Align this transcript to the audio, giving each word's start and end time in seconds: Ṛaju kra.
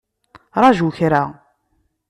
Ṛaju 0.61 0.87
kra. 0.97 1.23